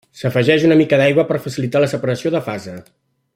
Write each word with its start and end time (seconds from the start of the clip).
S'afegeix 0.19 0.63
una 0.69 0.77
mica 0.79 0.99
d'aigua 1.01 1.27
per 1.33 1.39
facilitar 1.45 1.83
la 1.85 1.91
separació 1.93 2.33
de 2.37 2.43
fase. 2.49 2.75